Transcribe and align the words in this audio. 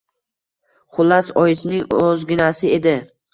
Xullas, 0.95 1.29
oyisining 1.43 1.85
o`zginasi 1.99 2.73
edi 2.81 2.97